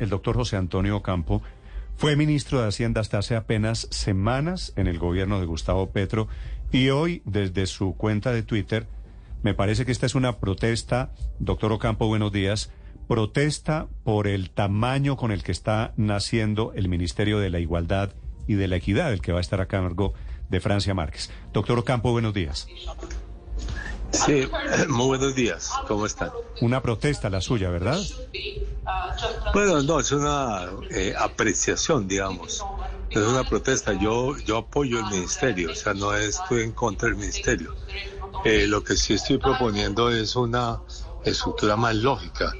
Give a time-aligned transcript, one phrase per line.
[0.00, 1.40] el doctor José Antonio Campo
[1.96, 6.28] fue ministro de Hacienda hasta hace apenas semanas en el gobierno de Gustavo Petro
[6.70, 8.86] y hoy desde su cuenta de Twitter
[9.42, 12.70] me parece que esta es una protesta, doctor Ocampo, buenos días,
[13.08, 18.10] protesta por el tamaño con el que está naciendo el Ministerio de la Igualdad
[18.46, 20.12] y de la Equidad, el que va a estar a cargo
[20.50, 21.30] de Francia Márquez.
[21.54, 22.68] Doctor Ocampo, buenos días.
[24.10, 24.46] Sí,
[24.90, 25.70] muy buenos días.
[25.88, 26.30] ¿Cómo están?
[26.60, 27.98] Una protesta la suya, ¿verdad?
[29.52, 32.64] Bueno, no, es una eh, apreciación, digamos.
[33.10, 33.92] Es una protesta.
[33.92, 37.74] Yo, yo apoyo el ministerio, o sea, no estoy en contra del ministerio.
[38.44, 40.80] Eh, lo que sí estoy proponiendo es una
[41.24, 42.52] estructura más lógica,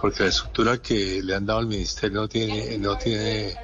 [0.00, 3.56] porque la estructura que le han dado al ministerio no tiene, no tiene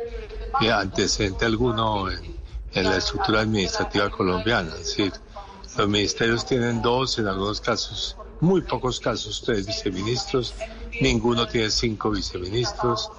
[0.61, 2.37] eh, antecedente alguno en,
[2.75, 4.71] en la estructura administrativa colombiana.
[4.75, 5.13] Es decir,
[5.77, 10.55] los ministerios tienen dos, en algunos casos, muy pocos casos, tres viceministros.
[11.01, 13.11] Ninguno tiene cinco viceministros.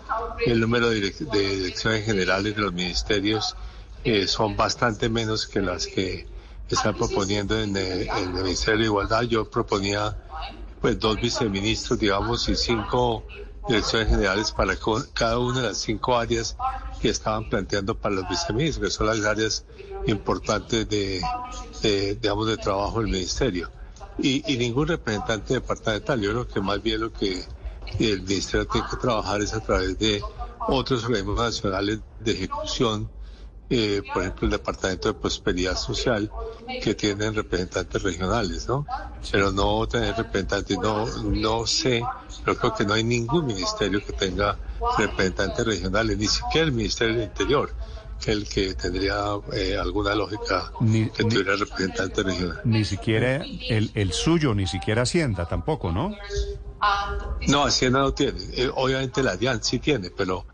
[0.45, 3.55] El número de, direcciones generales de los ministerios
[4.03, 6.27] eh, son bastante menos que las que
[6.69, 9.23] están proponiendo en el, Ministerio de Igualdad.
[9.23, 10.15] Yo proponía
[10.79, 13.25] pues dos viceministros, digamos, y cinco
[13.67, 14.75] direcciones generales para
[15.13, 16.55] cada una de las cinco áreas
[17.01, 19.65] que estaban planteando para los viceministros, que son las áreas
[20.05, 21.21] importantes de,
[22.21, 23.71] digamos, de trabajo del ministerio.
[24.17, 26.21] Y, ningún representante departamental.
[26.21, 27.43] Yo creo que más bien lo que
[27.99, 30.21] el ministerio tiene que trabajar es a través de
[30.67, 33.11] otros organismos nacionales de ejecución,
[33.69, 36.31] eh, por ejemplo el Departamento de Prosperidad Social,
[36.81, 38.85] que tienen representantes regionales, ¿no?
[39.31, 42.03] Pero no tener representantes, no, no sé,
[42.43, 44.57] pero creo que no hay ningún ministerio que tenga
[44.97, 47.71] representantes regionales, ni siquiera el Ministerio del Interior
[48.25, 50.71] el que tendría eh, alguna lógica
[51.15, 52.61] que tuviera representante regional.
[52.63, 56.15] Ni siquiera el, el suyo, ni siquiera Hacienda tampoco, ¿no?
[57.47, 58.39] No, Hacienda no tiene.
[58.53, 60.45] Eh, obviamente la DIAN sí tiene, pero,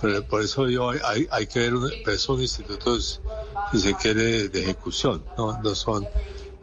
[0.00, 1.72] pero por eso yo hay, hay que ver,
[2.04, 3.20] pero son institutos,
[3.72, 6.04] si se quiere, de ejecución, no, no son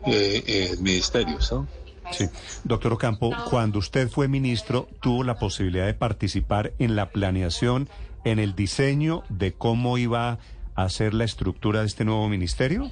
[0.06, 1.68] eh, eh, ministerios, ¿no?
[2.12, 2.26] Sí.
[2.64, 7.90] Doctor Ocampo, cuando usted fue ministro, tuvo la posibilidad de participar en la planeación,
[8.24, 10.40] en el diseño de cómo iba
[10.76, 12.90] a ser la estructura de este nuevo ministerio.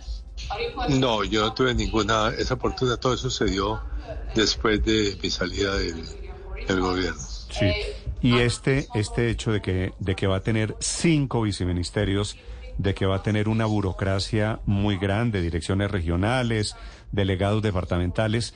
[0.90, 3.82] No, yo no tuve ninguna, esa oportunidad, todo eso se dio
[4.36, 7.22] después de mi salida del, gobierno.
[7.52, 7.72] Sí.
[8.22, 12.38] Y este, este hecho de que, de que va a tener cinco viceministerios,
[12.78, 16.76] de que va a tener una burocracia muy grande, direcciones regionales,
[17.12, 18.54] delegados departamentales,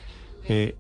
[0.50, 0.76] eh,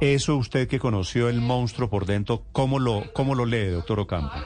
[0.00, 4.36] eso usted que conoció el monstruo por dentro, ¿cómo lo, cómo lo lee, doctor Ocampo?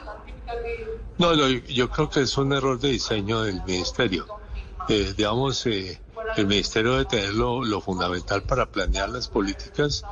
[1.19, 4.27] No, no, yo creo que es un error de diseño del ministerio.
[4.89, 6.01] Eh, digamos, eh,
[6.37, 10.05] el ministerio debe tener lo, fundamental para planear las políticas.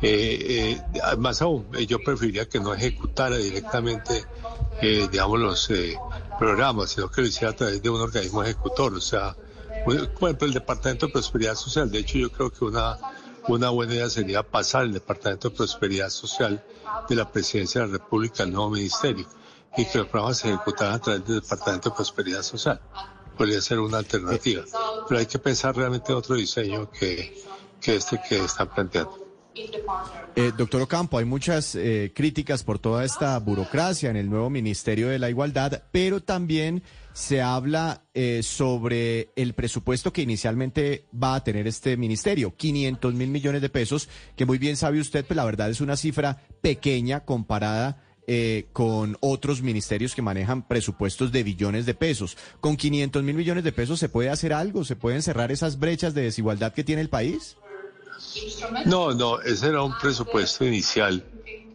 [0.00, 0.80] Eh,
[1.18, 4.24] más aún, yo preferiría que no ejecutara directamente,
[4.80, 5.72] digamos, los
[6.38, 8.94] programas, sino que lo hiciera a través de un organismo ejecutor.
[8.94, 9.36] O sea,
[9.84, 11.90] por ejemplo, el Departamento de Prosperidad Social.
[11.90, 12.96] De hecho, yo creo que una,
[13.48, 16.64] una buena idea sería pasar el Departamento de Prosperidad Social
[17.08, 19.26] de la Presidencia de la República al nuevo ministerio
[19.76, 22.80] y que los programas se ejecutaran a través del Departamento de Prosperidad Social
[23.36, 24.64] podría ser una alternativa.
[25.08, 27.42] Pero hay que pensar realmente en otro diseño que,
[27.80, 29.23] que este que están planteando.
[30.36, 35.08] Eh, doctor Ocampo, hay muchas eh, críticas por toda esta burocracia en el nuevo Ministerio
[35.08, 36.82] de la Igualdad, pero también
[37.12, 43.28] se habla eh, sobre el presupuesto que inicialmente va a tener este ministerio, 500 mil
[43.28, 47.20] millones de pesos, que muy bien sabe usted, pues la verdad es una cifra pequeña
[47.20, 52.38] comparada eh, con otros ministerios que manejan presupuestos de billones de pesos.
[52.58, 54.82] ¿Con 500 mil millones de pesos se puede hacer algo?
[54.82, 57.58] ¿Se pueden cerrar esas brechas de desigualdad que tiene el país?
[58.86, 61.24] No, no, ese era un presupuesto inicial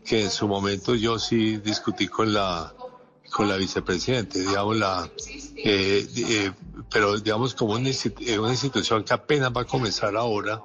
[0.05, 2.73] que en su momento yo sí discutí con la
[3.31, 5.07] con la vicepresidente, digamos la,
[5.63, 6.51] eh, eh,
[6.91, 7.91] pero digamos como una,
[8.39, 10.59] una, institución que apenas va a comenzar ahora,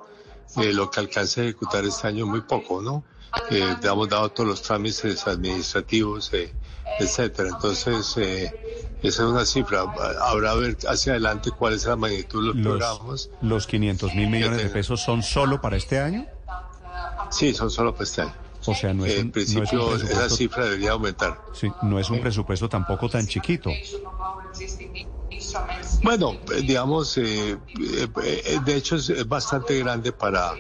[0.57, 3.05] lo que alcance a ejecutar este año muy poco, ¿no?
[3.51, 6.53] eh, hemos dado todos los trámites administrativos, eh,
[6.99, 7.51] etcétera.
[7.51, 8.53] Entonces, eh,
[9.09, 9.85] esa es una cifra.
[10.21, 13.31] Habrá a ver hacia adelante cuál es la magnitud de los, programas.
[13.43, 16.27] ¿Los 500 mil millones de pesos son solo para este año?
[17.31, 18.35] Sí, son solo para este año.
[18.67, 21.39] O sea, no es en principio esa cifra debería aumentar.
[21.53, 23.71] Sí, no es un presupuesto tampoco tan chiquito.
[26.03, 27.59] Bueno, digamos, eh,
[28.65, 30.55] de hecho es bastante grande para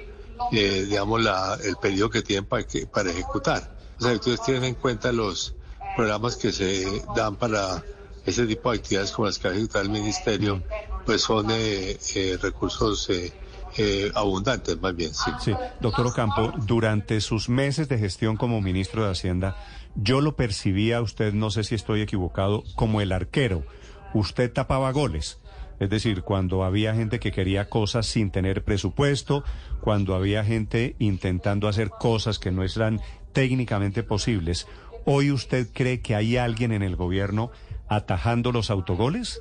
[0.52, 3.76] eh, digamos, la, el periodo que tienen para, que, para ejecutar.
[3.98, 5.54] O sea, ustedes tienen en cuenta los
[5.96, 7.82] programas que se dan para
[8.24, 10.62] ese tipo de actividades como las que ha ejecutado el Ministerio,
[11.04, 13.32] pues son eh, eh recursos eh,
[13.76, 15.30] eh, abundantes, más bien, sí.
[15.40, 19.56] Sí, doctor Ocampo, durante sus meses de gestión como ministro de Hacienda,
[19.96, 23.64] yo lo percibía usted, no sé si estoy equivocado, como el arquero.
[24.12, 25.38] Usted tapaba goles.
[25.80, 29.42] Es decir, cuando había gente que quería cosas sin tener presupuesto,
[29.80, 33.00] cuando había gente intentando hacer cosas que no eran
[33.32, 34.68] técnicamente posibles.
[35.04, 37.50] ¿Hoy usted cree que hay alguien en el gobierno
[37.88, 39.40] atajando los autogoles?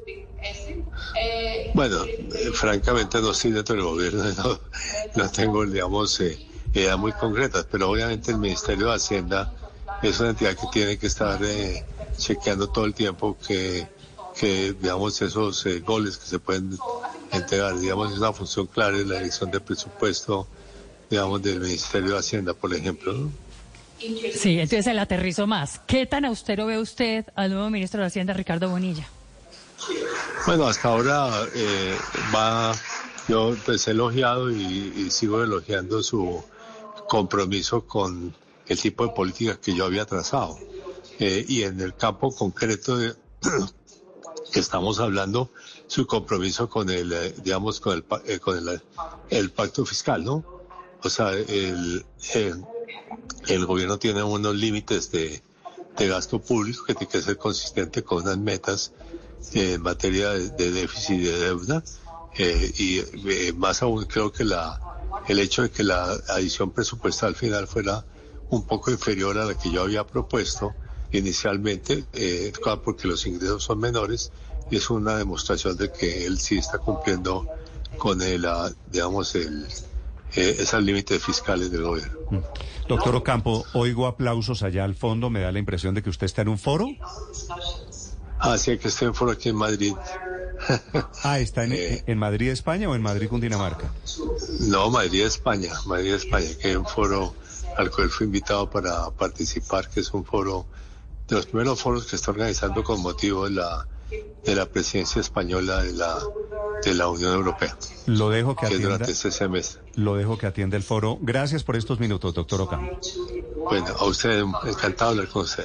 [1.74, 4.24] Bueno, eh, francamente no estoy dentro del gobierno,
[5.16, 6.38] no, tengo, digamos, eh,
[6.74, 9.54] ideas muy concretas, pero obviamente el Ministerio de Hacienda
[10.02, 11.86] es una entidad que tiene que estar eh,
[12.18, 13.88] chequeando todo el tiempo que,
[14.38, 16.78] que digamos, esos goles que se pueden
[17.32, 20.48] entregar, digamos, es una función clara en la elección de presupuesto,
[21.10, 23.32] digamos, del Ministerio de Hacienda, por ejemplo.
[24.00, 25.80] Sí, entonces el aterrizo más.
[25.88, 29.08] ¿Qué tan austero ve usted al nuevo ministro de Hacienda, Ricardo Bonilla?
[30.46, 31.98] Bueno, hasta ahora eh,
[32.36, 32.74] va,
[33.28, 36.44] yo pues he elogiado y, sigo elogiando su
[37.08, 38.34] compromiso con
[38.68, 40.58] el tipo de política que yo había trazado.
[41.20, 43.14] Eh, y en el campo concreto de,
[44.52, 45.52] que estamos hablando,
[45.88, 48.82] su compromiso con el, eh, digamos, con el, con
[49.30, 50.44] el, pacto fiscal, ¿no?
[51.04, 52.06] O sea, el,
[53.48, 55.42] el, gobierno tiene unos límites de,
[55.98, 58.92] de gasto público que tiene que ser consistente con unas metas
[59.54, 61.84] en materia de, déficit y de deuda.
[62.36, 64.80] Eh, y eh, más aún creo que la,
[65.28, 68.06] el hecho de que la adición presupuestal final fuera
[68.50, 70.74] un poco inferior a la que yo había propuesto
[71.12, 72.52] inicialmente, eh,
[72.84, 74.32] porque los ingresos son menores,
[74.72, 77.48] es una demostración de que él sí está cumpliendo
[77.98, 78.48] con el,
[78.92, 79.68] digamos, el,
[80.36, 82.20] esos límites fiscales del gobierno.
[82.30, 82.40] Mm.
[82.88, 86.42] Doctor Ocampo, oigo aplausos allá al fondo, me da la impresión de que usted está
[86.42, 86.88] en un foro.
[88.40, 89.94] Ah, sí, que estoy en foro aquí en Madrid.
[91.24, 93.92] ah, ¿está eh, en, Madrid, España o en Madrid, Cundinamarca?
[94.62, 95.72] No, Madrid, España.
[95.86, 97.34] Madrid, España, que es un foro
[97.78, 100.66] al cual fui invitado para participar, que es un foro
[101.28, 103.88] de los primeros foros que está organizando con motivo de la,
[104.44, 106.20] de la presidencia española de la,
[106.84, 107.78] de la Unión Europea.
[108.06, 108.90] Lo dejo que, atienda.
[108.90, 109.82] Durante este semestre.
[109.96, 111.18] Lo dejo que atienda el foro.
[111.22, 113.00] Gracias por estos minutos, doctor Ocampo.
[113.70, 115.62] Bueno, a usted, encantado de hablar con usted.